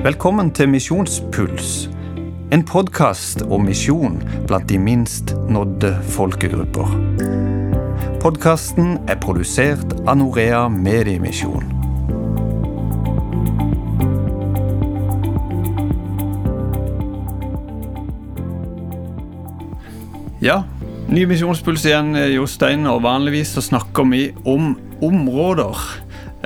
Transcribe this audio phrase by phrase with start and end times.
[0.00, 1.90] Velkommen til Misjonspuls,
[2.56, 4.14] en podkast om misjon
[4.48, 6.94] blant de minst nådde folkegrupper.
[8.22, 11.68] Podkasten er produsert av Norea Mediemisjon.
[20.40, 20.62] Ja,
[21.12, 22.88] ny misjonspuls igjen, Jostein.
[22.88, 25.76] Og vanligvis så snakker vi om områder,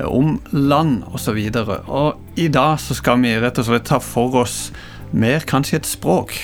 [0.03, 1.39] om land osv.
[1.39, 4.69] Og, så og i dag så skal vi rett og slett ta for oss
[5.15, 6.37] mer kanskje et språk.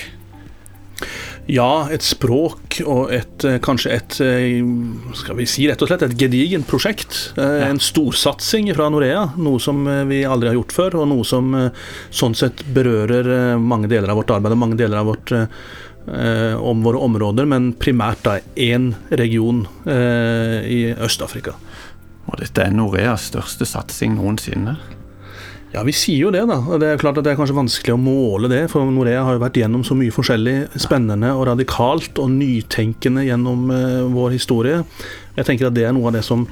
[1.51, 4.19] Ja, et språk og et, kanskje et
[5.19, 7.33] skal vi si rett og slett et gedigent prosjekt.
[7.41, 9.25] En storsatsing fra Norea.
[9.41, 11.51] Noe som vi aldri har gjort før, og noe som
[12.15, 15.35] sånn sett berører mange deler av vårt arbeid og mange deler av vårt
[16.09, 21.53] Eh, om våre områder, men primært da én region eh, i Øst-Afrika.
[22.31, 24.77] Og dette er Noreas største satsing noensinne?
[25.71, 26.59] Ja, vi sier jo det, da.
[26.83, 29.43] Det er klart at det er kanskje vanskelig å måle det, for Norea har jo
[29.45, 34.81] vært gjennom så mye forskjellig spennende og radikalt og nytenkende gjennom eh, vår historie.
[35.37, 36.43] Jeg tenker at det er noe av det som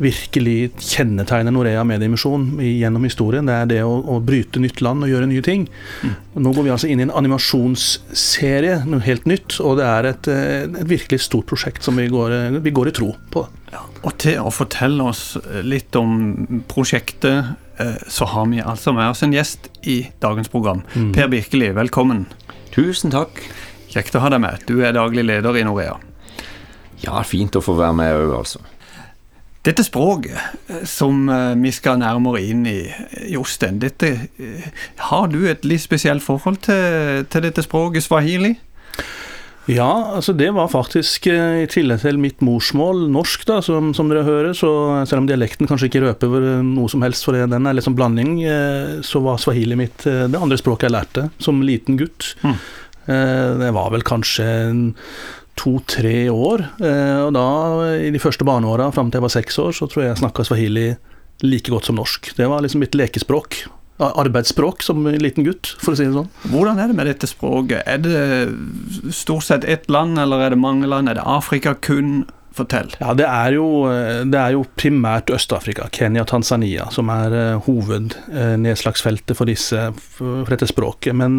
[0.00, 3.48] virkelig kjennetegner Norea Mediemisjon gjennom historien.
[3.48, 5.66] Det er det å, å, bryte nytt land og gjøre nye ting.
[6.02, 6.14] Mm.
[6.40, 9.58] Nå går vi altså inn i en animasjonsserie, noe helt nytt.
[9.60, 13.12] Og det er et, et virkelig stort prosjekt som vi går, vi går i tro
[13.34, 13.44] på.
[13.70, 19.12] Ja, og til å fortelle oss litt om prosjektet, eh, så har vi altså med
[19.12, 20.82] oss en gjest i dagens program.
[20.96, 21.12] Mm.
[21.14, 22.24] Per Birkeli, velkommen.
[22.74, 23.44] Tusen takk.
[23.90, 24.64] Kjekt å ha deg med.
[24.70, 25.96] Du er daglig leder i Norea.
[27.04, 28.60] Ja, fint å få være med òg, altså.
[29.66, 30.38] Dette språket
[30.70, 32.80] eh, som eh, vi skal nærmere inn i,
[33.28, 34.68] Jostein, eh,
[35.10, 38.54] har du et litt spesielt forhold til, til dette språket, swahili?
[39.70, 44.24] Ja, altså det var faktisk i tillegg til mitt morsmål, norsk, da, som, som, dere
[44.26, 44.70] hører, så
[45.06, 46.32] selv om dialekten kanskje ikke røper
[46.64, 48.40] noe som helst, for den er liksom blanding,
[49.06, 52.32] så var swahili mitt det andre språket jeg lærte som liten gutt.
[52.42, 52.56] Mm.
[53.60, 54.82] Det var vel kanskje en
[55.60, 56.64] to-tre år.
[56.80, 57.46] Eh, og da,
[58.00, 60.46] i de første barneåra, fram til jeg var seks år, så tror jeg jeg snakka
[60.48, 60.86] swahili
[61.44, 62.32] like godt som norsk.
[62.36, 63.64] Det var liksom mitt lekespråk.
[64.00, 66.30] Arbeidsspråk som liten gutt, for å si det sånn.
[66.48, 67.84] Hvordan er det med dette språket?
[67.84, 71.10] Er det stort sett ett land, eller er det mange land?
[71.12, 72.22] Er det Afrika kun?
[72.56, 72.90] Fortell.
[72.98, 73.66] Ja, det er jo,
[74.26, 80.68] det er jo primært Øst-Afrika, Kenya Tanzania, som er uh, hovednedslagsfeltet for, disse, for, dette
[80.70, 81.14] språket.
[81.16, 81.38] Men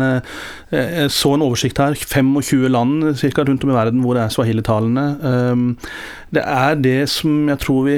[0.72, 1.98] jeg så en oversikt her.
[2.00, 5.06] 25 land cirka, rundt om i verden hvor det er swahilitalende.
[5.22, 5.66] Um,
[6.32, 7.98] det er det som jeg tror vi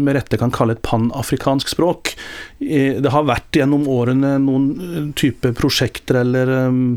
[0.00, 2.14] med rette kan kalle et panafrikansk språk.
[2.58, 6.96] Det har vært gjennom årene noen type prosjekter eller um,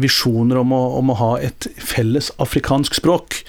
[0.00, 3.42] visjoner om å, om å ha et felles afrikansk språk.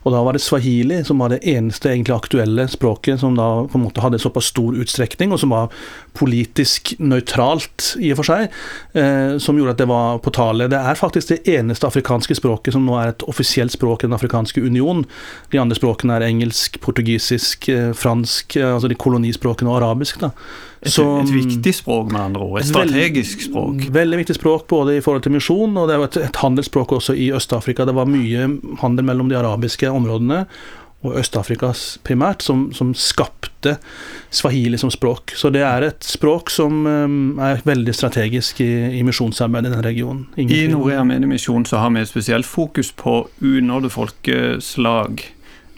[0.00, 3.76] Og da var det swahili som var det eneste egentlig aktuelle språket som da på
[3.78, 5.68] en måte hadde såpass stor utstrekning, og som var
[6.16, 8.56] politisk nøytralt i og for seg,
[8.98, 10.68] eh, som gjorde at det var på tale.
[10.70, 14.16] Det er faktisk det eneste afrikanske språket som nå er et offisielt språk i Den
[14.16, 15.04] afrikanske union.
[15.52, 20.20] De andre språkene er engelsk, portugisisk, eh, fransk, eh, altså de kolonispråkene og arabisk.
[20.20, 20.32] da.
[20.82, 22.60] Et, så, et, viktig språk, med andre ord.
[22.60, 23.82] Et strategisk språk.
[23.92, 27.14] Veldig viktig språk både i forhold til misjon, og det er et, et handelsspråk også
[27.14, 27.84] i Øst-Afrika.
[27.84, 28.48] Det var mye
[28.80, 30.46] handel mellom de arabiske områdene
[31.00, 31.70] og Øst-Afrika
[32.04, 33.76] primært, som, som, skapte
[34.30, 35.32] swahili som språk.
[35.36, 39.84] Så det er et språk som um, er veldig strategisk i, i misjonsarbeidet i den
[39.86, 40.26] regionen.
[40.36, 40.76] Ingen
[41.10, 45.24] I Misjon så har vi et spesielt fokus på unådde folkeslag,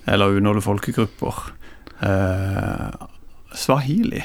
[0.06, 1.42] eller unådde folkegrupper.
[2.02, 3.06] Eh,
[3.54, 4.24] swahili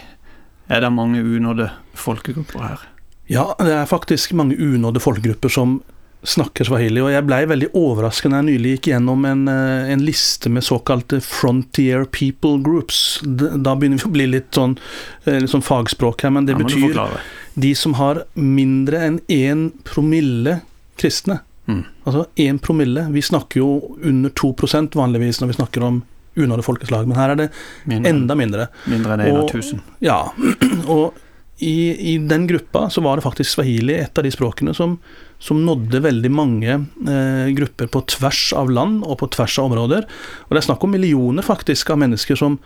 [0.68, 2.88] er det mange unådde folkegrupper her?
[3.30, 5.82] Ja, det er faktisk mange unådde folkegrupper som
[6.28, 7.02] snakker swahili.
[7.04, 10.66] Og jeg blei veldig overrasket når jeg nylig gikk gjennom en, eh, en, liste med
[10.66, 13.20] såkalte frontier people groups.
[13.24, 14.78] Da begynner vi å bli litt sånn,
[15.26, 17.20] eh, litt sånn fagspråk her, men det ja, betyr
[17.56, 20.62] de som har mindre enn én promille
[20.98, 21.40] kristne.
[21.68, 21.84] Mm.
[22.06, 23.08] Altså én promille.
[23.12, 26.04] Vi snakker jo under 2% vanligvis når vi snakker om
[26.38, 27.48] unådde folkeslag, men her er det
[27.86, 28.68] mindre, enda mindre.
[28.86, 29.82] Mindre enn 1 av 1000.
[30.06, 30.20] Ja,
[30.94, 31.18] og
[31.58, 35.00] i, i, den gruppa så var det faktisk swahili et av de språkene som,
[35.40, 40.08] som nådde veldig mange eh, grupper på tvers av land og på tvers av områder.
[40.48, 42.58] Og det er snakk om millioner faktisk av mennesker som,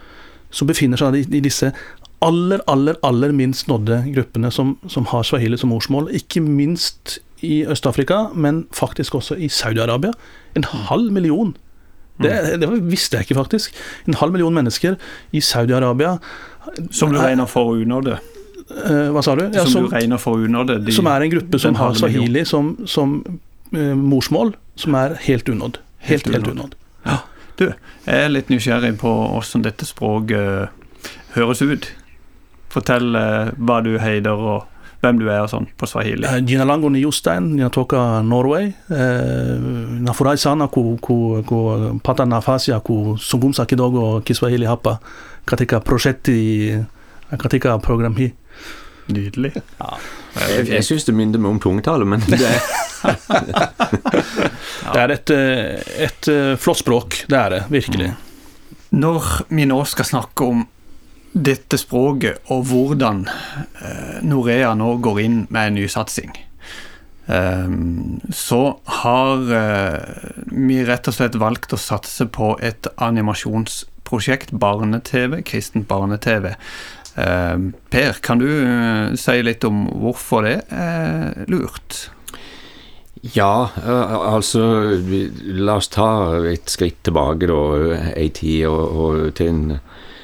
[0.53, 1.73] som befinner seg i, i, disse
[2.23, 6.11] aller, aller, aller minst nådde gruppene som, som har swahili som morsmål.
[6.15, 10.13] Ikke minst i Øst-Afrika, men faktisk også i Saudi-Arabia.
[10.55, 11.55] En halv million
[12.21, 13.77] det, det, visste jeg ikke, faktisk.
[14.07, 14.97] En halv million mennesker
[15.33, 16.19] i Saudi-Arabia.
[16.93, 18.19] Som du regner for unådde?
[18.71, 19.45] Uh, hva sa du?
[19.49, 22.73] Ja, som, som, du regner for de, Som er en gruppe som har swahili som,
[22.85, 23.19] som
[23.75, 25.81] uh, morsmål, som er helt unådd.
[25.99, 26.75] Helt, helt, helt unådd.
[27.05, 27.21] Ja.
[27.59, 27.67] Du,
[28.07, 31.91] jeg er litt nysgjerrig på hvordan dette språket uh, høres ut.
[32.71, 33.11] Fortell
[33.59, 34.71] hva du heter og
[35.01, 36.27] hvem du er og sånn på swahili?
[36.29, 38.69] Eh, Jina langu ni Jostein, ninatoka Norway.
[38.93, 39.63] Eh,
[40.05, 41.61] nafurahi sana ku, ku, ku
[42.05, 44.99] pata nafasia ku sungumsa kidogo Kiswahili hapa
[45.45, 46.77] katika projekti
[47.37, 48.31] katika program hii.
[49.11, 49.53] Nydelig.
[49.79, 49.93] Ja.
[50.49, 52.59] Jeg, jeg syns det minner meg om tungetale, men det er
[54.91, 58.11] Det er et, eh, et eh, flott språk, det er det virkelig.
[58.91, 60.63] Når vi nå skal snakke om
[61.31, 66.33] dette språket og hvordan eh, Norea nå går inn med en nysatsing,
[67.31, 67.69] eh,
[68.35, 68.61] så
[69.01, 76.51] har eh, vi rett og slett valgt å satse på et animasjonsprosjekt, barne-TV, kristent barne-TV.
[77.15, 77.57] Eh,
[77.89, 82.07] per, kan du eh, si litt om hvorfor det er lurt?
[83.35, 84.63] Ja, eh, altså
[85.59, 86.07] La oss ta
[86.47, 87.59] et skritt tilbake, da,
[88.15, 89.79] ei tid, og, og til en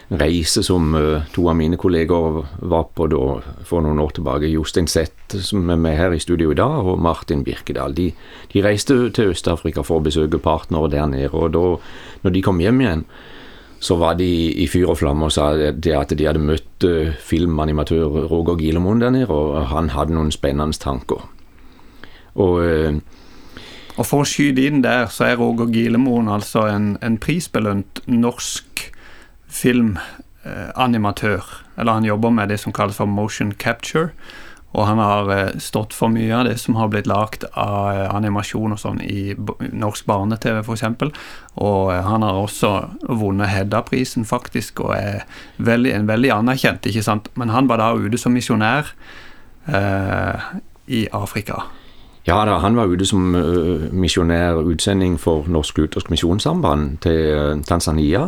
[0.07, 0.93] reise som
[1.35, 2.37] to av mine kolleger
[2.71, 3.23] var på da,
[3.67, 4.47] for noen år tilbake.
[4.47, 7.91] Jostein Sett, som er med her i studio i dag, og Martin Birkedal.
[7.97, 8.13] De,
[8.53, 11.33] de reiste til Øst-Afrika for å besøke partnere der nede.
[11.35, 11.65] og da,
[12.23, 13.03] når de kom hjem igjen,
[13.79, 14.27] så var de
[14.57, 19.01] i fyr og flamme og sa det at de hadde møtt uh, filmanimatør Roger Gilemoen
[19.03, 21.29] der nede, og han hadde noen spennende tanker.
[22.35, 22.59] Og...
[22.63, 22.99] Uh,
[23.97, 28.83] og For å skyte inn der, så er Roger Gilemoen altså en, en prisbelønt norsk
[29.49, 31.41] filmanimatør.
[31.81, 34.11] Eller han jobber med det som kalles for motion capture.
[34.75, 38.03] Og han har eh, stått for mye av det som har blitt lagd av eh,
[38.11, 39.31] animasjon og sånn i
[39.71, 40.83] norsk barne-TV, f.eks.
[41.55, 42.73] Og eh, han har også
[43.07, 45.23] vunnet Hedda-prisen, faktisk, og er
[45.57, 47.31] veldig, en veldig anerkjent, ikke sant.
[47.39, 48.91] Men han var da ute som misjonær
[49.71, 50.51] eh,
[50.91, 51.63] i Afrika.
[52.27, 53.31] Ja da, han var ute som
[53.95, 58.25] misjonær utsending for Norsk Luthersk Misjonssamband til Tanzania.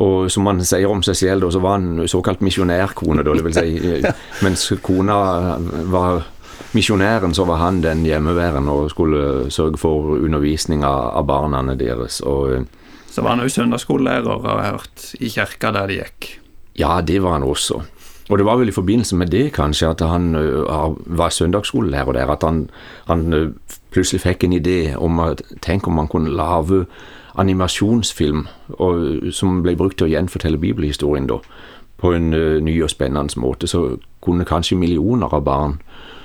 [0.00, 4.04] Og som han sier om seg selv, så var han såkalt misjonærkone, det vil si.
[4.44, 5.58] Mens kona
[5.92, 6.22] var
[6.72, 12.20] misjonæren, så var han den hjemmeværende og skulle sørge for undervisning av barna deres.
[12.24, 12.64] Og,
[13.12, 16.30] så var han òg søndagsskolelærer, har jeg hørt, i kirka der de gikk?
[16.80, 17.82] Ja, det var han også.
[18.30, 22.30] Og det var vel i forbindelse med det kanskje at han uh, var søndagsskolelærer der,
[22.32, 22.70] at han,
[23.10, 26.86] han uh, plutselig fikk en idé om at tenk om man kunne lage
[27.38, 28.46] animasjonsfilm
[28.78, 31.38] og, som ble brukt til å gjenfortelle bibelhistorien da,
[32.02, 35.78] på en uh, ny og spennende måte, så kunne kanskje millioner av barn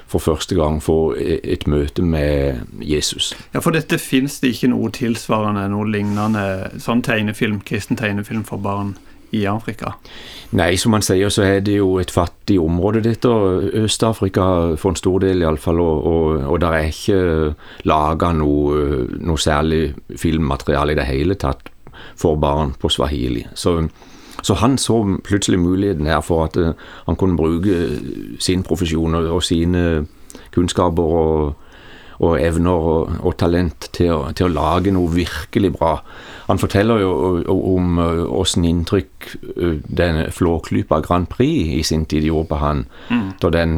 [0.07, 3.33] for første gang få et, et møte med Jesus.
[3.53, 6.45] Ja, For dette fins det ikke noe tilsvarende, noe lignende
[6.79, 8.95] sånn tegnefilm, kristen tegnefilm for barn
[9.31, 9.93] i Afrika?
[10.55, 13.27] Nei, som man sier, så er det jo et fattig område, dette.
[13.81, 15.81] Øst-Afrika for en stor del, iallfall.
[15.83, 17.55] Og, og, og der er ikke
[17.89, 21.71] laga noe, noe særlig filmmateriale i det hele tatt
[22.15, 23.43] for barn på swahili.
[23.55, 23.89] Så,
[24.41, 26.73] så han så plutselig muligheten her for at uh,
[27.05, 27.99] han kunne bruke
[28.39, 30.05] sin profesjon og sine
[30.55, 31.55] kunnskaper og,
[32.17, 35.91] og evner og, og talent til å, til å, lage noe virkelig bra.
[36.47, 37.11] Han forteller jo
[37.53, 37.99] om
[38.39, 39.29] åssen inntrykk
[39.85, 43.27] den Flåklypa Grand Prix i sin tid gjorde på han, mm.
[43.43, 43.77] da den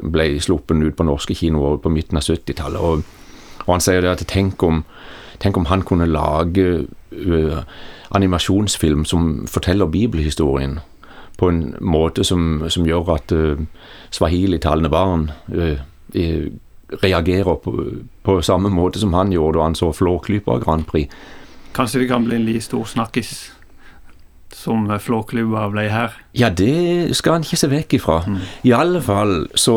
[0.00, 2.80] ble sluppet ut på norske kinoer på midten av 70-tallet.
[2.80, 3.04] Og,
[3.66, 4.82] og, han sier det at tenk om,
[5.42, 6.66] tenk om han kunne lage
[7.12, 7.60] uh,
[8.16, 10.80] animasjonsfilm som forteller bibelhistorien
[11.40, 13.60] på en måte som, som gjør at uh,
[14.12, 15.78] swahili-talende barn uh,
[17.02, 17.76] reagerer på,
[18.22, 21.12] på, samme måte som han gjorde da han så Flåklypa Grand Prix.
[21.76, 23.50] Kanskje det kan bli en like stor snakkis
[24.60, 26.14] som Flåklypa ble her?
[26.36, 28.18] Ja, det skal han ikke se vekk ifra.
[28.26, 28.38] Mm.
[28.66, 29.76] I alle fall så,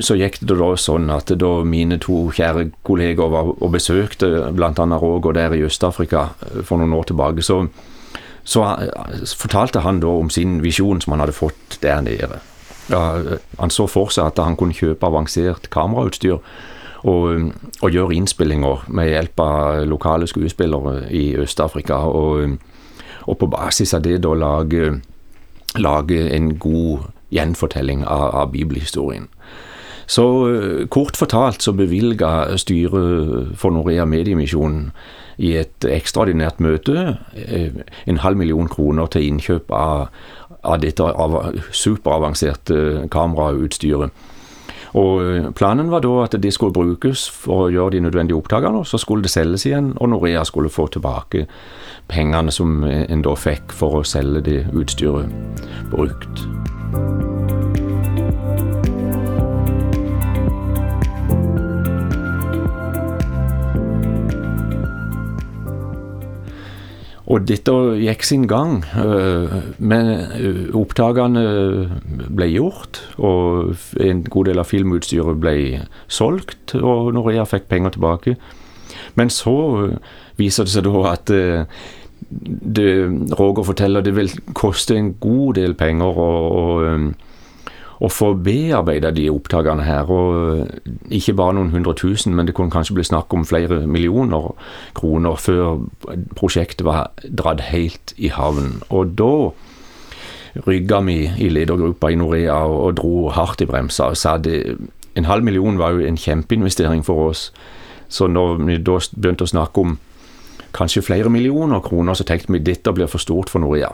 [0.00, 4.86] så, gikk det da sånn at da mine to kjære kolleger var og besøkte bl.a.
[5.00, 6.28] Roger der i Øst-Afrika
[6.62, 7.62] for noen år tilbake, så,
[8.44, 8.66] så
[9.38, 12.42] fortalte han da om sin visjon som han hadde fått der nede.
[12.92, 13.02] Ja,
[13.58, 16.36] han så for seg at han kunne kjøpe avansert kamerautstyr
[17.04, 17.50] og,
[17.82, 22.00] og gjøre innspillinger med hjelp av lokale skuespillere i Øst-Afrika.
[22.08, 22.56] Og,
[23.24, 25.00] og, på basis av det da lage,
[25.76, 29.28] lage en god gjenfortelling av, av bibelhistorien.
[30.06, 30.24] Så
[30.92, 34.90] kort fortalt så bevilga styret for Norea Mediemisjonen
[35.40, 40.10] i et ekstraordinært møte en halv million kroner til innkjøp av,
[40.64, 41.08] av dette
[41.72, 44.30] superavanserte kamerautstyret.
[44.94, 48.84] Og eh, Planen var da at det skulle brukes for å gjøre de nødvendige opptakene,
[48.84, 51.48] og så skulle det selges igjen, og Norea skulle få tilbake
[52.10, 57.33] pengene som en da fikk for å selge det utstyret brukt.
[67.34, 68.76] Og dette gikk sin gang.
[69.82, 70.10] Men
[70.78, 71.42] opptakene
[72.30, 75.56] ble gjort, og en god del av filmutstyret ble
[76.06, 78.36] solgt, og Norea fikk penger tilbake.
[79.18, 79.56] Men så
[80.38, 81.34] viser det seg da at
[82.34, 82.88] det,
[83.38, 86.30] Roger forteller det vil koste en god del penger å,
[88.00, 90.10] å, få bearbeida de opptakene her.
[90.10, 94.52] Og ikke bare noen hundre tusen, men det kunne kanskje bli snakk om flere millioner
[94.98, 95.84] kroner før
[96.38, 98.80] prosjektet var dratt helt i havn.
[98.90, 99.34] Og da
[100.66, 104.76] rygga vi i ledergruppa i Norea og, dro hardt i bremsa og sa det
[105.14, 107.52] en halv million var jo en kjempeinvestering for oss.
[108.08, 109.98] Så når vi da begynte å snakke om
[110.74, 113.92] kanskje flere millioner kroner, så tenkte vi dette blir for stort for Norea.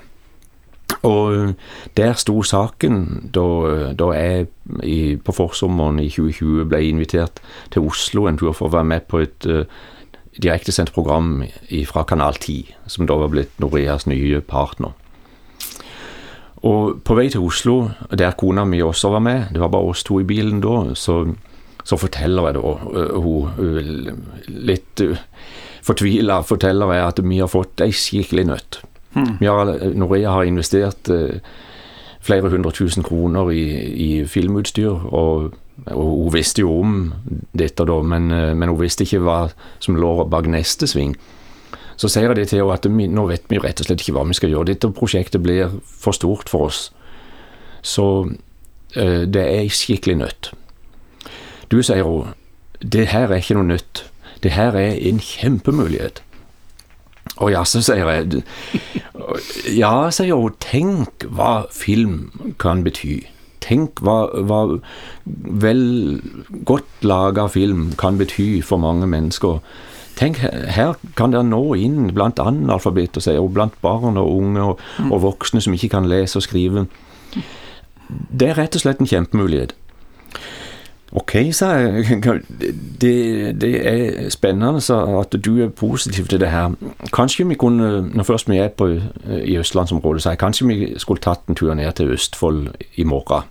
[1.06, 1.54] Og
[1.96, 4.48] der sto saken da, da jeg
[4.84, 7.40] i, på forsommeren i 2020 ble invitert
[7.72, 9.64] til Oslo en tur for å være med på et uh,
[10.40, 11.40] direktesendt program
[11.88, 14.92] fra Kanal 10, som da var blitt Noreas nye partner.
[16.68, 17.78] Og på vei til Oslo,
[18.12, 21.22] der kona mi også var med, det var bare oss to i bilen da, så,
[21.80, 24.12] så forteller jeg da hun uh,
[24.68, 25.16] litt uh,
[25.86, 28.82] fortvila forteller jeg at vi har fått ei skikkelig nøtt.
[29.14, 29.36] Hmm.
[29.42, 31.40] Har, Norea har investert eh,
[32.20, 36.96] flere hundre tusen kroner i, i filmutstyr, og, og, hun visste jo om
[37.56, 39.40] dette da, men, uh, men, hun visste ikke hva
[39.80, 41.16] som lå bak neste sving.
[42.00, 44.14] Så sier jeg det til henne at vi, nå vet vi rett og slett ikke
[44.16, 44.70] hva vi skal gjøre.
[44.70, 46.86] Dette prosjektet blir for stort for oss.
[47.82, 50.52] Så uh, det er skikkelig nødt.
[51.70, 52.32] Du, sier hun,
[52.80, 54.04] det her er ikke noe nytt.
[54.42, 56.22] Det her er en kjempemulighet.
[57.38, 58.42] Å jaså, sier jeg.
[59.76, 63.20] Ja, sier hun, tenk hva film kan bety.
[63.62, 64.80] Tenk hva, hva
[65.62, 65.84] vel
[66.66, 69.60] godt laga film kan bety for mange mennesker.
[70.18, 74.82] Tenk, her kan dere nå inn blant analfabeter, sier hun, blant barn og unge og,
[75.06, 76.88] og voksne som ikke kan lese og skrive.
[78.10, 79.76] Det er rett og slett en kjempemulighet.
[81.12, 82.20] Ok, sa jeg.
[83.00, 84.78] Det, det, er spennende
[85.20, 86.70] at du er positiv til det her.
[87.12, 88.86] Kanskje vi kunne, når først vi er på,
[89.44, 93.42] i østlandsområdet, så jeg, kanskje vi skulle tatt en tur ned til Østfold i morgen.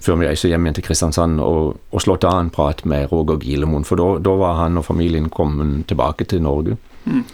[0.00, 3.40] Før vi reiser hjem igjen til Kristiansand og, og slått av en prat med Roger
[3.42, 3.84] Gilemoen.
[3.84, 6.76] For da var han og familien kommet tilbake til Norge.
[7.04, 7.24] Mm.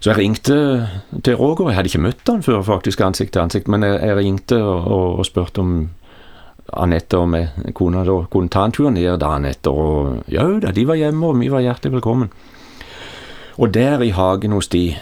[0.00, 0.88] Så jeg ringte
[1.24, 1.68] til Roger.
[1.68, 3.68] Jeg hadde ikke møtt han før, faktisk, ansikt til ansikt.
[3.68, 5.72] Men jeg, jeg ringte og, og, og spurte om
[6.72, 9.72] Anette og med kona da kunne ta en tur ned dagen etter.
[9.72, 12.30] Og ja da, de var hjemme, og vi var hjertelig velkommen.
[13.58, 14.94] Og der i hagen hos de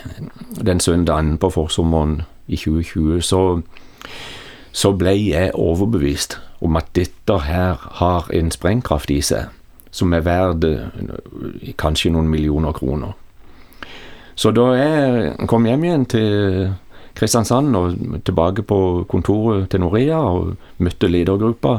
[0.64, 3.61] den søndagen på forsommeren i 2020, så,
[4.73, 9.52] så ble jeg overbevist om at dette her har en sprengkraft i seg
[9.96, 10.64] som er verd
[11.80, 13.14] kanskje noen millioner kroner.
[14.37, 16.66] Så da jeg kom hjem igjen til
[17.16, 17.96] Kristiansand og
[18.26, 21.78] tilbake på kontoret til Norea og møtte ledergruppa.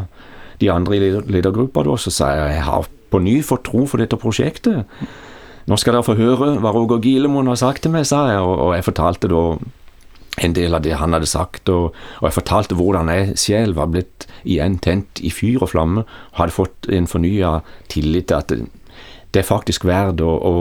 [0.62, 4.01] De andre i ledergruppa da, så sa jeg jeg har på ny fått tro for
[4.01, 4.88] dette prosjektet.
[5.67, 8.72] Nå skal dere få høre hva Roger Gilemoen har sagt til meg, sa jeg, og,
[8.75, 9.44] jeg fortalte da
[10.46, 13.89] en del av det han hadde sagt, og, og jeg fortalte hvordan jeg selv var
[13.91, 17.58] blitt igjen tent i fyr og flamme, og hadde fått en fornya
[17.91, 18.67] tillit til at det,
[19.34, 20.53] det er faktisk verdt å, å,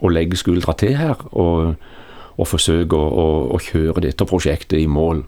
[0.00, 1.20] å legge skuldra til her.
[1.30, 1.76] og
[2.40, 5.24] og forsøke å, å, å, kjøre dette prosjektet i mål.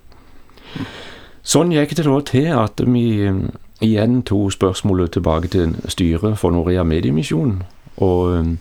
[1.42, 3.47] Sånn gikk det da til at vi um,
[3.83, 7.59] igjen tok spørsmålet tilbake til styret for Norea Mediemisjon.
[8.00, 8.52] Og um,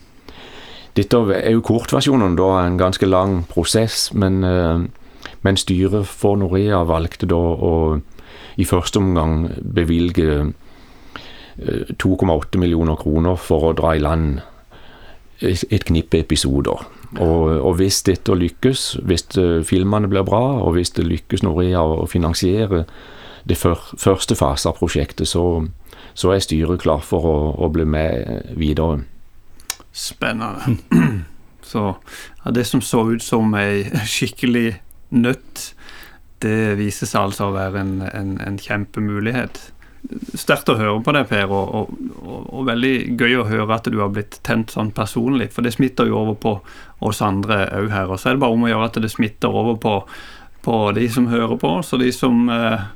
[0.97, 4.81] dette er jo kortversjonen da en ganske lang prosess, men, uh,
[5.45, 7.75] men styret for Norea valgte da å
[8.59, 10.51] i første omgang bevilge
[11.61, 14.41] 2,8 uh, millioner kroner for å dra i land
[15.41, 16.83] et knippe episoder.
[17.19, 21.83] Og, og, hvis dette lykkes, hvis eh, filmene blir bra, og hvis det lykkes Norea
[21.83, 22.85] å finansiere
[23.47, 25.65] det første fase av prosjektet, så,
[26.13, 29.01] så er styret klar for å, å, bli med videre.
[29.91, 30.77] Spennende.
[31.71, 31.81] Så
[32.43, 34.73] ja, det som så ut som ei skikkelig
[35.13, 35.61] nøtt,
[36.43, 39.61] det viser seg altså å være en, en, en kjempemulighet
[40.37, 41.91] sterkt å høre på det, Per, og, og,
[42.21, 45.51] og, og, veldig gøy å høre at du har blitt tent sånn personlig.
[45.53, 46.55] For det smitter jo over på
[47.05, 48.11] oss andre òg her.
[48.11, 49.95] Og så er det bare om å gjøre at det smitter over på,
[50.65, 52.87] på de som hører på oss, og de som, eh,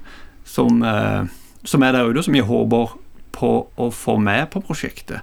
[0.46, 1.36] som, eh,
[1.66, 2.98] som er der ute, som vi håper
[3.36, 5.22] på å få med på prosjektet.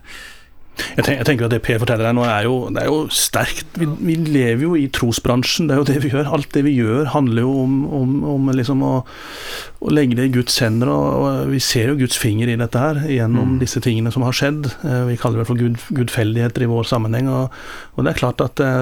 [0.72, 3.00] Jeg tenker, jeg tenker, at Det Per forteller deg nå, er jo, det er jo
[3.12, 3.74] sterkt.
[3.76, 5.68] Vi, vi, lever jo i trosbransjen.
[5.68, 6.30] Det er jo det vi gjør.
[6.36, 10.32] Alt det vi gjør, handler jo om, om, om liksom å, å, legge det i
[10.32, 10.90] Guds hender.
[10.92, 13.58] Og, og, Vi ser jo Guds finger i dette her gjennom mm.
[13.62, 14.70] disse tingene som har skjedd.
[14.80, 17.28] Eh, vi kaller det for gud, gudfeldigheter i vår sammenheng.
[17.32, 17.58] Og,
[17.96, 18.72] og det er klart at det,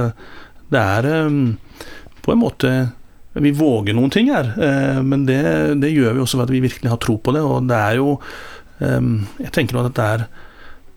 [0.70, 1.56] Det er um,
[2.22, 2.70] på en måte
[3.34, 4.48] Vi våger noen ting her,
[5.06, 5.40] men det,
[5.82, 7.42] det, gjør vi også for at vi virkelig har tro på det.
[7.46, 8.16] Og det er jo
[8.80, 10.24] Jeg tenker at det er,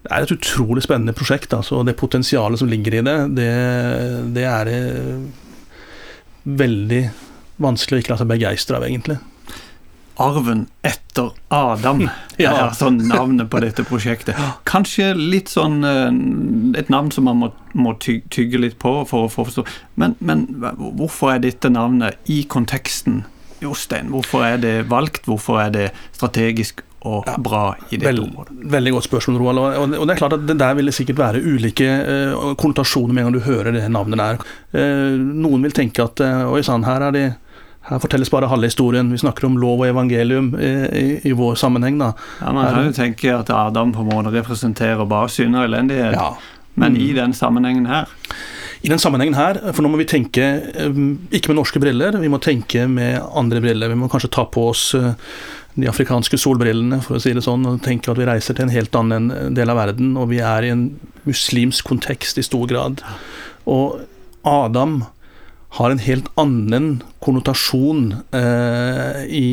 [0.04, 1.54] det er et utrolig spennende prosjekt.
[1.56, 3.52] Altså, det potensialet som ligger i det, det,
[4.36, 4.72] det er
[6.44, 7.04] veldig
[7.64, 9.20] vanskelig å ikke la seg begeistre av, egentlig.
[10.22, 12.04] Arven etter Adam
[12.38, 12.52] ja.
[12.52, 14.38] er sånn navnet på dette prosjektet.
[14.70, 16.12] Kanskje litt sånn eh,
[16.78, 19.66] et navn som man må, må tygge litt på for å forstå.
[19.98, 20.46] Men, men
[20.78, 23.24] hvorfor er dette navnet i konteksten,
[23.64, 24.12] Jostein?
[24.14, 25.26] Hvorfor er det valgt?
[25.30, 28.58] Hvorfor er det strategisk og ja, bra i dette veld, området?
[28.74, 29.60] Veldig godt spørsmål, Roald.
[29.60, 33.14] Og, og, det er klart at det der vil det sikkert være ulike uh, konnotasjoner
[33.14, 34.44] med en gang du hører det navnet der.
[34.76, 37.26] Uh, noen vil tenke at uh, oi sann, her er de
[37.90, 39.12] her fortelles bare halve historien.
[39.12, 42.00] Vi snakker om lov og evangelium i, i, i vår sammenheng.
[42.00, 42.14] da.
[42.40, 46.16] Ja, Man kan jo tenke at Adam på en måte representerer bare synd og elendighet,
[46.16, 46.32] ja.
[46.80, 47.02] men mm.
[47.04, 48.08] i den sammenhengen her
[48.84, 50.44] i den sammenhengen her, for nå må vi tenke
[51.32, 53.92] ikke med norske briller, vi må tenke med andre briller.
[53.94, 54.90] Vi må kanskje ta på oss
[55.74, 58.76] de afrikanske solbrillene, for å si det sånn, og tenke at vi reiser til en
[58.76, 60.86] helt annen del av verden, og vi er i en
[61.24, 63.02] muslimsk kontekst i stor grad.
[63.72, 64.04] Og
[64.44, 65.02] Adam
[65.74, 69.46] har en helt annen konnotasjon eh, i,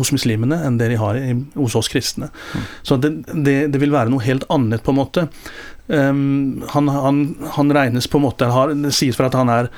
[0.00, 2.32] hos muslimene enn det de har i, hos oss kristne.
[2.34, 2.64] Mm.
[2.88, 5.28] Så det, det, det, vil være noe helt annet, på en måte.
[5.88, 7.22] Um, han, han,
[7.56, 9.70] han, regnes på en måte har, Det sies for at han er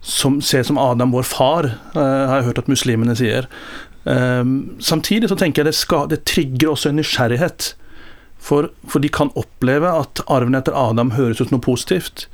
[0.00, 3.46] som, ser som Adam vår far, uh, har jeg hørt at muslimene sier.
[4.04, 7.74] Um, samtidig så tenker jeg det, skal, det trigger også en nysgjerrighet.
[8.42, 12.26] For, for, de kan oppleve at arven etter Adam høres ut noe positivt.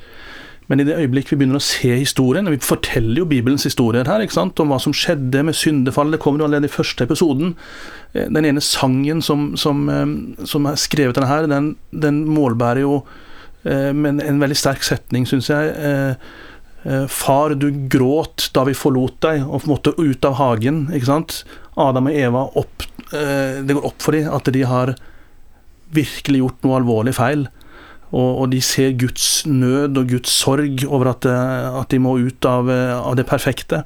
[0.69, 4.09] Men i det øyeblikk vi begynner å se historien, og vi forteller jo Bibelens historier
[4.09, 7.55] her, om hva som skjedde med syndefallet, det kommer jo allerede i første episoden.
[8.13, 12.85] Eh, den ene sangen som, som, eh, som er skrevet denne her, den, den målbærer
[12.85, 13.01] jo
[13.65, 15.75] eh, med en veldig sterk setning, syns jeg.
[17.11, 20.85] Far, du gråt da vi forlot deg og måtte ut av hagen.
[20.95, 21.41] ikke sant?
[21.77, 24.95] Adam og Eva, opp, det går opp for dem at de har
[25.93, 27.49] virkelig gjort noe alvorlig feil.
[28.09, 32.17] Og, og, de ser Guds nød og Guds sorg over at, eh, at de må
[32.17, 33.83] ut av, eh, av, det perfekte.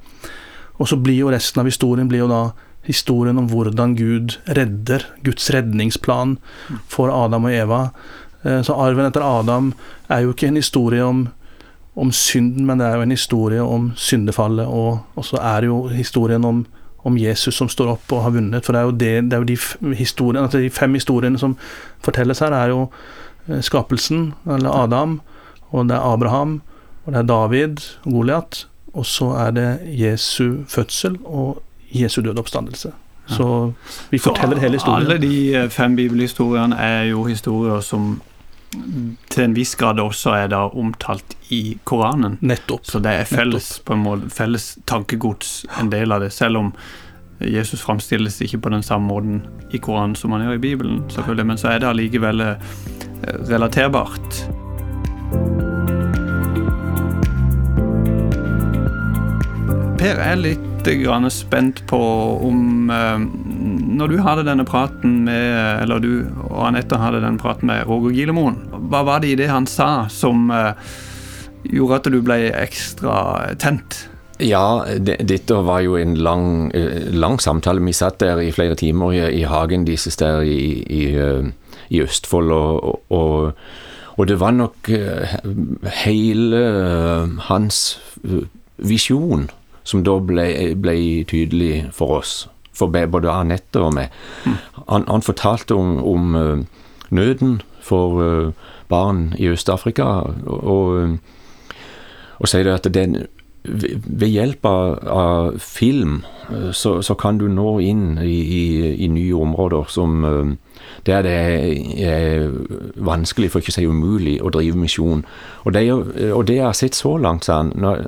[0.79, 2.43] Og så blir jo resten av historien blir jo da
[2.87, 6.37] historien om hvordan Gud redder, Guds redningsplan
[6.91, 7.83] for Adam og Eva.
[8.45, 9.73] Eh, så arven etter Adam
[10.11, 11.25] er jo ikke en historie om,
[11.99, 15.73] om synden, men det er jo en historie om syndefallet, og, og så er det
[15.73, 16.63] jo historien om,
[17.03, 18.63] om Jesus som står opp og har vunnet.
[18.63, 21.57] For det er jo, det, det er jo de, historien, altså de fem historiene som
[22.03, 22.87] fortelles her, er jo
[23.61, 25.21] skapelsen, eller Adam,
[25.71, 26.61] og det er Abraham,
[27.05, 32.39] og det er David og Goliat, og så er det Jesu fødsel og Jesu døde
[32.39, 32.93] oppstandelse.
[33.27, 33.73] Så
[34.11, 35.07] vi forteller hele historien.
[35.07, 38.21] Alle de eh, fem bibelhistoriene er jo historier som
[39.29, 42.39] til en viss grad også er da omtalt i Koranen.
[42.41, 42.87] Nettopp.
[42.89, 46.33] Så det er felles, på en måte, felles tankegods, en del av det.
[46.33, 46.71] Selv om
[47.49, 51.47] Jesus framstilles ikke på den samme måten i Koranen som han gjør i Bibelen, selvfølgelig,
[51.47, 52.57] men så er det allikevel eh,
[53.51, 54.43] relaterbart.
[60.03, 60.69] Per er litt
[61.31, 61.99] spent på
[62.43, 63.19] om eh,
[63.95, 68.11] Når du hadde denne praten med Eller du og Anette hadde denne praten med Roger
[68.11, 68.57] Gilemoen,
[68.91, 70.75] hva var det i det han sa som eh,
[71.71, 74.09] gjorde at du ble ekstra tent?
[74.41, 77.85] Ja, dette var jo en lang, eh, lang, samtale.
[77.85, 81.03] Vi satt der i flere timer i, i hagen deres der i, i,
[81.91, 83.53] i Østfold, og, og
[84.17, 85.37] og det var nok eh,
[86.05, 88.45] hele eh, hans eh,
[88.77, 89.49] visjon
[89.85, 90.47] som da ble,
[90.79, 90.97] ble
[91.29, 92.35] tydelig for oss,
[92.77, 94.13] for både Anette og meg.
[94.87, 96.67] Han, han fortalte om, om,
[97.11, 98.53] nøden for
[98.89, 100.05] barn i Øst-Afrika,
[100.47, 101.19] og,
[102.39, 103.25] og sier at den,
[103.63, 106.23] ved hjelp av, av film
[106.73, 108.63] så, så, kan du nå inn i, i,
[109.05, 110.25] i nye områder som
[111.07, 111.37] der det
[112.03, 112.49] er
[112.97, 115.25] vanskelig, for ikke å si umulig, å drive misjon.
[115.65, 118.07] Og det, og det jeg har sett så langt, han, når,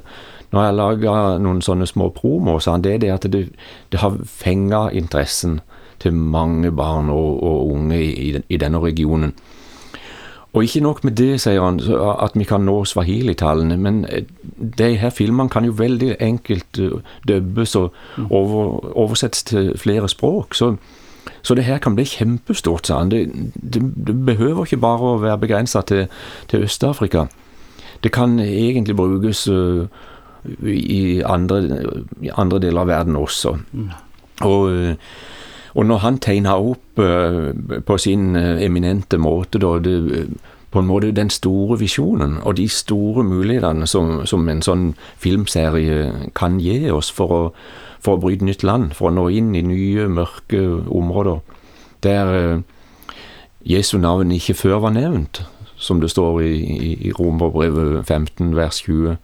[0.55, 3.45] når jeg laga noen sånne små promoer, han, det er det at det,
[3.91, 5.61] det har fenga interessen
[6.03, 9.35] til mange barn og, og unge i, i, denne regionen.
[10.55, 11.81] Og ikke nok med det, sier han,
[12.23, 14.05] at vi kan nå swahili-tallene, men
[14.79, 16.79] de her filmene kan jo veldig enkelt
[17.29, 17.95] dubbes og
[18.31, 20.55] over, oversettes til flere språk.
[20.55, 20.77] så
[21.43, 23.11] så det her kan bli kjempestort, sa han.
[23.11, 26.07] Det, det, det behøver ikke bare å være begrensa til,
[26.49, 27.27] til Øst-Afrika.
[28.05, 29.85] Det kan egentlig brukes uh,
[30.65, 31.61] i, andre,
[32.23, 33.57] i, andre, deler av verden også.
[33.73, 33.91] Mm.
[34.41, 34.95] Og, øh,
[35.75, 37.51] og, når han tegna opp uh,
[37.87, 40.29] på sin eminente måte da, det,
[40.71, 46.31] på en måte den store visjonen og de store mulighetene som, som en sånn filmserie
[46.35, 47.43] kan gi oss for å,
[48.03, 51.43] for å bryte nytt land, for å nå inn i nye, mørke områder
[52.05, 52.63] der
[53.65, 55.43] Jesu navn ikke før var nevnt,
[55.77, 59.17] som det står i, i, i Romerbrevet 15 vers 20.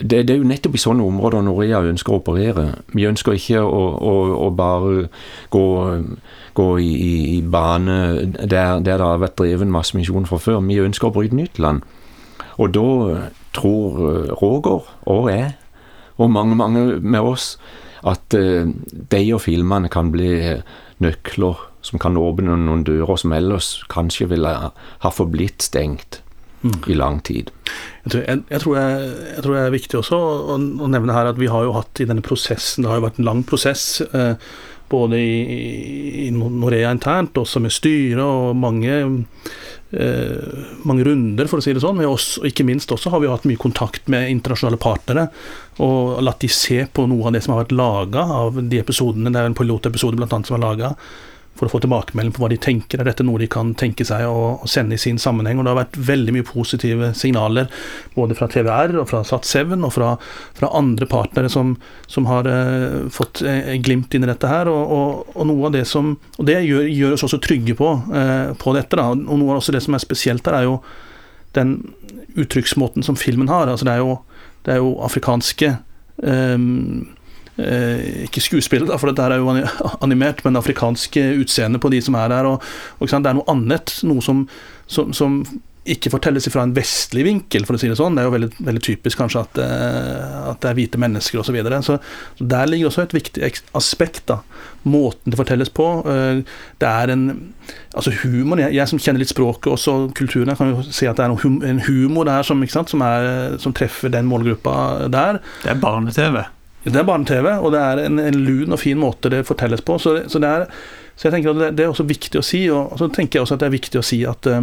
[0.00, 2.66] Det, det, er jo nettopp i sånne områder Norea ønsker å operere.
[2.96, 4.14] Vi ønsker ikke å, å,
[4.46, 5.08] å bare
[5.52, 5.64] gå,
[6.56, 6.90] gå i,
[7.36, 10.62] i, bane der, der, det har vært drevet massemisjon fra før.
[10.64, 11.84] Vi ønsker å bryte nytt land.
[12.56, 12.88] Og da
[13.56, 15.52] tror eh, Roger og jeg,
[16.16, 17.56] og mange, mange med oss,
[18.06, 18.68] at uh,
[19.12, 20.30] de og filmene kan bli
[21.02, 26.20] nøkler som kan åpne noen dører som ellers kanskje ville ha forblitt stengt
[26.62, 27.50] i lang tid.
[28.04, 31.30] Jeg tror, jeg, jeg, tror jeg, tror, det er viktig også å, å, nevne her
[31.30, 34.00] at vi har jo hatt i denne prosessen, det har jo vært en lang prosess,
[34.06, 34.34] eh,
[34.90, 38.98] både i, i, Norea internt, også med styret og mange,
[39.90, 42.02] eh, mange runder, for å si det sånn.
[42.06, 45.28] Også, ikke minst også har vi hatt mye kontakt med internasjonale partnere
[45.82, 49.34] og latt de se på noe av det som har vært laga av de episodene.
[49.34, 50.94] Det er en pilotepisode blant annet som er laga
[51.56, 53.00] for å få tilbakemelding på hva de tenker.
[53.00, 55.58] Er dette noe de kan tenke seg å, sende i sin sammenheng?
[55.58, 57.70] Og Det har vært veldig mye positive signaler
[58.14, 60.12] både fra TVR og fra Sat7 og fra,
[60.58, 61.74] fra andre partnere som,
[62.10, 64.70] som har eh, fått eh, glimt inn i dette her.
[64.72, 67.90] Og, og, og, noe av det som Og det gjør, gjør oss også trygge på,
[68.14, 68.98] eh, på dette.
[68.98, 70.80] da, Og noe av det som er spesielt her, er jo
[71.56, 71.78] den
[72.36, 73.68] uttrykksmåten som filmen har.
[73.68, 74.18] altså Det er jo,
[74.66, 76.58] det er jo afrikanske eh,
[77.56, 79.52] Ikke skuespillet, for dette er jo
[80.04, 82.50] animert, men afrikanske utseende på de som er der.
[82.50, 82.66] Og,
[83.00, 84.44] og Det er noe annet, noe som,
[84.86, 85.40] som, som
[85.86, 88.16] ikke fortelles fra en vestlig vinkel, for å si det sånn.
[88.16, 91.50] Det er jo veldig, veldig typisk kanskje at, uh, at, det er hvite mennesker osv.
[91.50, 91.78] Så, videre.
[91.86, 91.98] så
[92.38, 94.24] der ligger også et viktig aspekt.
[94.30, 94.40] da,
[94.86, 95.86] Måten det fortelles på.
[96.78, 97.28] Det er en
[97.94, 101.08] altså humor, jeg, jeg, som kjenner litt språket og også kulturen, jeg kan jo si
[101.10, 104.76] at det er en humor der som, som, er, som treffer den målgruppa
[105.10, 105.40] der.
[105.64, 106.44] Det er barne-TV.
[106.86, 109.98] Det er barne-TV, og det er en, en, lun og fin måte det fortelles på.
[110.02, 110.68] Så, så, er,
[111.16, 113.46] så jeg tenker at det, det, er også viktig å si, og så tenker jeg
[113.46, 114.62] også at det er viktig å si at uh,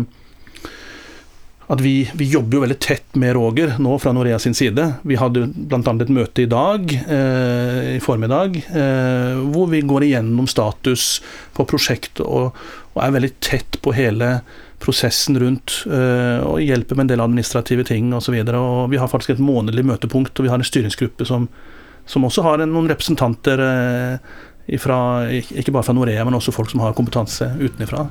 [1.67, 4.83] at vi, vi, jobber jo veldig tett med Roger nå fra Norea sin side.
[5.07, 5.79] Vi hadde bl.a.
[5.79, 11.21] et møte i dag, eh, i formiddag, eh, hvor vi går igjennom status
[11.55, 12.51] på prosjektet og,
[12.93, 14.35] og, er veldig tett på hele
[14.83, 15.79] prosessen rundt.
[15.87, 18.35] Eh, og hjelper med en del administrative ting osv.
[18.35, 21.47] Vi har faktisk et månedlig møtepunkt, og vi har en styringsgruppe som,
[22.05, 24.33] som også har noen representanter eh,
[24.75, 24.97] ifra,
[25.31, 28.07] ikke bare fra Norea, men også folk som har kompetanse utenfra.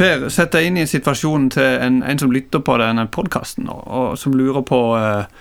[0.00, 3.82] Per, sett deg inn i situasjonen til en, en som lytter på denne podkasten, og,
[3.84, 5.40] og, som lurer på eh,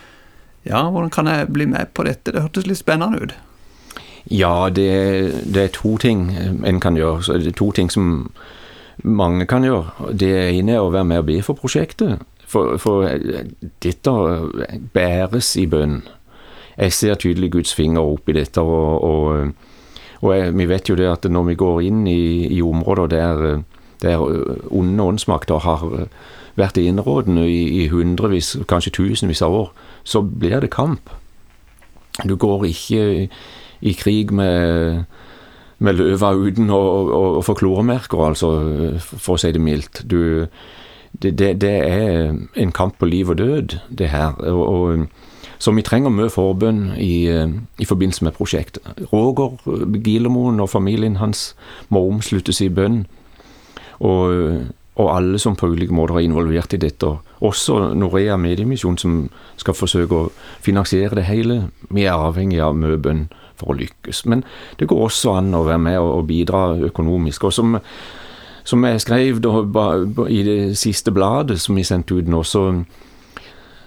[0.68, 2.34] ja, hvordan kan jeg bli med på dette?
[2.36, 3.36] Det hørtes litt spennende ut.
[4.28, 4.92] Ja, det,
[5.48, 7.40] det er to ting en kan gjøre.
[7.40, 8.28] Det er to ting som
[9.04, 10.12] mange kan gjøre.
[10.14, 12.24] Det ene er å være med og be for prosjektet.
[12.50, 13.06] For, for
[13.84, 14.14] dette
[14.94, 16.02] bæres i bønn.
[16.80, 18.62] Jeg ser tydelig Guds finger oppi dette.
[18.62, 19.52] og, og,
[20.22, 23.64] og jeg, vi vet jo det at når vi går inn i, i områder der,
[24.02, 24.26] der
[24.72, 25.86] onde åndsmakter har
[26.60, 29.72] vært innrådende i, i hundrevis, kanskje tusenvis av år,
[30.04, 31.12] så blir det kamp.
[32.28, 33.30] Du går ikke
[33.80, 35.06] i krig med
[35.80, 38.52] med løva uten å, å, å få kloremerker, altså,
[39.00, 40.04] for å si det mildt.
[40.10, 40.48] Du,
[41.12, 44.36] det, det, det, er en kamp på liv og død, det her.
[44.52, 45.08] Og, og,
[45.60, 48.84] så vi trenger mye forbønn i, i, forbindelse med prosjektet.
[49.12, 49.58] Roger
[50.04, 51.54] Gilemoen og familien hans
[51.92, 53.02] må omsluttes i bønn.
[54.00, 57.12] Og, og alle som på ulike måter er involvert i dette.
[57.44, 59.20] Også Norea Mediemisjon, som
[59.60, 60.32] skal forsøke å
[60.64, 61.62] finansiere det hele.
[61.92, 63.28] Vi er avhengig av mye bønn
[63.60, 64.24] for å lykkes.
[64.30, 64.44] Men
[64.80, 67.48] det går også an å være med og bidra økonomisk.
[67.50, 67.78] Og som,
[68.64, 72.66] som jeg skrev i det siste bladet som vi sendte ut nå, så,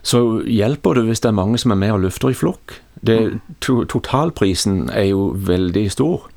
[0.02, 2.76] så hjelper det hvis det er mange som er med og løfter i flokk.
[3.02, 3.18] Det,
[3.64, 6.28] to, totalprisen er jo veldig stor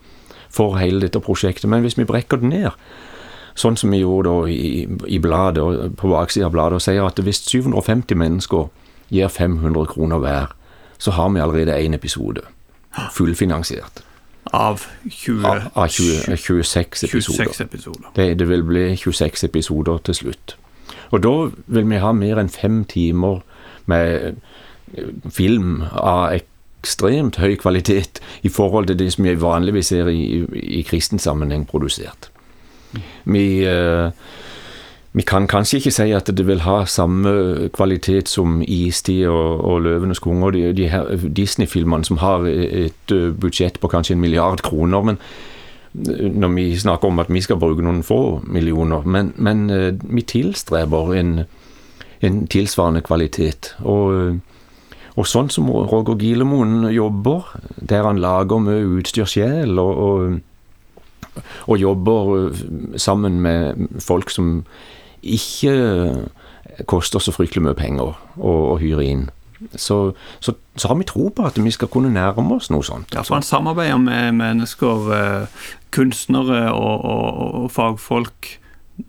[0.55, 2.71] for hele dette prosjektet, men hvis vi brekker det ned,
[3.59, 7.43] sånn som vi gjorde i, i bladet, på baksida av bladet, og sier at hvis
[7.47, 8.69] 750 mennesker
[9.13, 10.53] gir 500 kroner hver,
[10.97, 12.43] så har vi allerede én episode
[13.15, 14.03] fullfinansiert.
[14.53, 17.49] Av, 20, av, av 20, 26 episoder.
[17.49, 18.09] 26 episoder.
[18.15, 20.55] Det, det, vil bli 26 episoder til slutt.
[21.11, 21.33] Og da
[21.77, 23.41] vil vi ha mer enn fem timer
[23.89, 24.37] med
[24.93, 26.37] eh, film av
[26.85, 30.45] ekstremt høy kvalitet i forhold til det som vi vanligvis ser i,
[30.79, 32.29] i kristen sammenheng produsert.
[33.25, 34.13] Vi, uh,
[35.15, 39.81] vi kan kanskje ikke si at det vil ha samme kvalitet som Istid og, og
[39.85, 40.89] Løvenes konge og de, de
[41.37, 45.01] Disney-filmene som har et budsjett på kanskje en milliard kroner.
[45.01, 45.21] men
[45.95, 49.67] når vi snakker om at vi skal bruke noen få millioner, men, men
[50.03, 51.45] vi tilstreber en,
[52.21, 53.71] en tilsvarende kvalitet.
[53.87, 54.41] Og,
[55.15, 57.47] og sånn som Roger Gilemoen jobber,
[57.79, 62.51] der han lager mye utstyr selv, og, og, og, jobber
[62.99, 64.65] sammen med folk som
[65.25, 69.25] ikke koster så fryktelig mye penger å, å hyre inn.
[69.79, 73.13] Så, så, så, har vi tro på at vi skal kunne nærme oss noe sånt.
[73.15, 75.63] Ja, for Han samarbeider med mennesker, eh,
[75.95, 78.51] kunstnere og, og, og fagfolk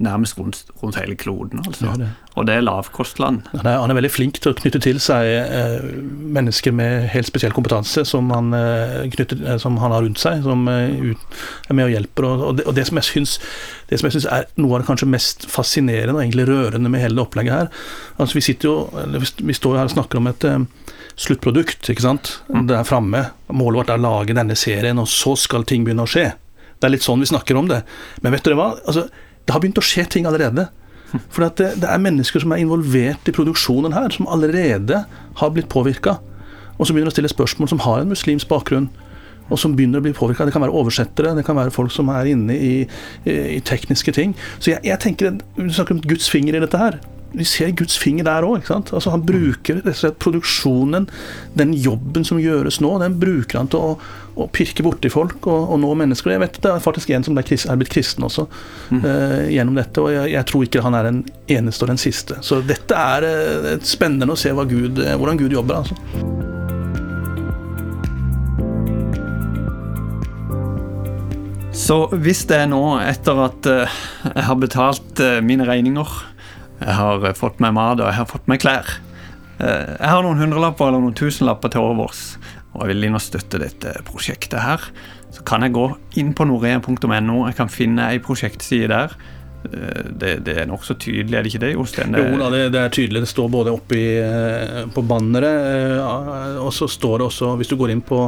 [0.02, 1.60] nærmest rundt, rundt hele kloden.
[1.66, 1.86] altså.
[1.86, 3.42] Ja, og det er lavkostland.
[3.52, 5.86] Han er, han er, veldig flink til å knytte til seg eh,
[6.36, 10.42] mennesker med helt spesiell kompetanse som han, eh, knytter, eh, som han har rundt seg,
[10.44, 11.38] som eh, ut,
[11.70, 12.28] er med og hjelper.
[12.28, 13.38] Og, og, det, og det, som jeg syns,
[13.88, 17.04] det som jeg syns er noe av det kanskje mest fascinerende og egentlig rørende med
[17.04, 17.70] hele det opplegget her
[18.16, 18.76] altså Vi sitter jo,
[19.44, 20.58] vi står her og snakker om et eh,
[21.16, 21.88] sluttprodukt.
[21.90, 22.40] ikke sant?
[22.52, 22.66] Mm.
[22.68, 23.22] Det er framme.
[23.52, 26.30] Målet vårt er å lage denne serien, og så skal ting begynne å skje.
[26.76, 27.82] Det er litt sånn vi snakker om det.
[28.24, 28.70] Men vet dere hva?
[28.84, 29.06] Altså,
[29.46, 30.68] det har begynt å skje ting allerede.
[31.30, 35.04] For det, det, er mennesker som er involvert i produksjonen her, som allerede
[35.40, 36.18] har blitt påvirka.
[36.76, 38.90] Og som begynner å stille spørsmål, som har en muslimsk bakgrunn.
[39.46, 40.44] Og som begynner å bli påvirka.
[40.48, 42.72] Det kan være oversettere, det kan være folk som er inne i,
[43.30, 44.34] i, tekniske ting.
[44.58, 46.98] Så jeg, jeg tenker, Vi snakker om Guds finger i dette her
[47.32, 48.68] vi ser Guds finger der òg.
[48.70, 51.08] Altså, han bruker slett, produksjonen,
[51.58, 53.90] den jobben som gjøres nå, den bruker han til å,
[54.36, 56.34] å pirke borti folk og, og, nå mennesker.
[56.36, 59.02] Jeg vet Det er faktisk en som er blitt kristen også mm.
[59.04, 61.22] uh, gjennom dette, og jeg, jeg, tror ikke han er den
[61.58, 62.40] eneste og den siste.
[62.46, 65.82] Så dette er uh, spennende å se Gud, uh, hvordan Gud jobber.
[65.82, 65.96] altså.
[71.76, 76.08] Så hvis det er nå, etter at jeg har betalt mine regninger
[76.80, 78.96] jeg har eh, fått meg mat, og jeg har fått meg klær.
[79.58, 82.24] Eh, jeg har noen hundrelapper eller noen tusenlapper til overs,
[82.74, 84.90] og jeg vil inn og støtte dette prosjektet her.
[85.34, 85.88] Så kan jeg gå
[86.20, 89.16] inn på norea.no, jeg kan finne ei prosjektside der.
[89.70, 92.16] Eh, det, det er nokså tydelig, er det ikke det, Jostein?
[92.20, 93.24] Jo da, det, det, er tydelig.
[93.24, 94.04] Det står både oppi
[94.92, 96.00] på banneret,
[96.60, 98.26] og så står det også, hvis du går inn på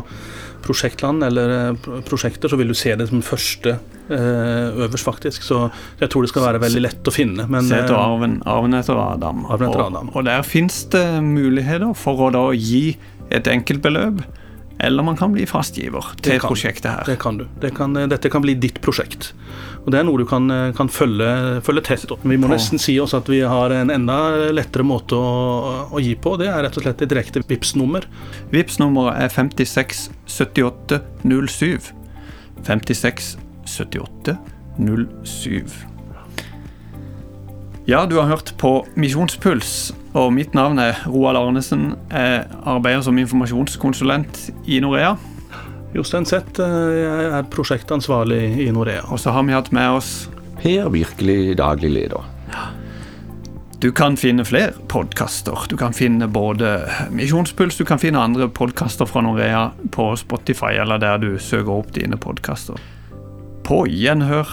[0.69, 1.79] prosjektland eller
[2.09, 3.79] prosjekter, så vil du se det som første
[4.11, 5.43] Eh, øverst, faktisk.
[5.43, 5.69] Så
[6.01, 7.45] jeg tror det skal være veldig lett å finne.
[7.49, 9.43] Men, Se etter eh, arven, arven etter Adam.
[9.45, 10.09] Arven etter Adam.
[10.09, 12.97] Og, og der fins det muligheter for å da gi
[13.29, 14.23] et enkeltbeløp.
[14.79, 17.05] Eller man kan bli fastgiver til kan, prosjektet her.
[17.09, 17.47] Det kan du.
[17.61, 19.33] Det kan, eh, dette kan bli ditt prosjekt.
[19.85, 22.11] Og Det er noe du kan, kan følge, følge, tett.
[22.23, 26.15] Vi må nesten si oss at vi har en enda lettere måte å, å gi
[26.15, 26.37] på.
[26.39, 28.03] Det er rett og slett et direkte VIPS-nummer.
[28.53, 31.93] VIPS-nummeret er 567807.
[32.69, 34.39] 56 7807.
[37.89, 41.91] Ja, du har hørt på Misjonspuls, og mitt navn er Roald Arnesen.
[42.13, 45.17] Jeg arbeider som informasjonskonsulent i Norea.
[45.97, 49.05] Jostein Zett, jeg er prosjektansvarlig i Norea.
[49.13, 52.25] Og så har vi hatt med oss Per Virkelig, daglig leder.
[53.79, 55.55] Du kan finne flere podkaster.
[55.71, 56.81] Du kan finne både
[57.15, 61.93] Misjonspuls, du kan finne andre podkaster fra Norea på Spotify eller der du søker opp
[61.95, 62.81] dine podkaster.
[63.63, 64.51] På gjenhør.